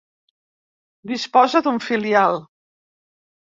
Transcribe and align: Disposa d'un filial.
Disposa 1.11 1.61
d'un 1.67 1.77
filial. 1.89 2.41